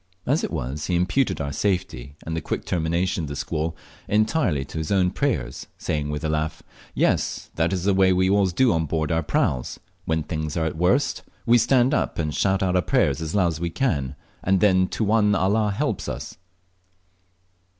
[0.25, 3.75] As it was, he imputed our safety and the quick termination of the squall
[4.07, 6.63] entirely to his own prayers, saying with a laugh,
[6.95, 10.71] "Yes, that's the way we always do on board our praus; when things are at
[10.73, 14.15] the worst we stand up and shout out our prayers as loud as we can,
[14.43, 16.35] and then Tuwan Allah helps us."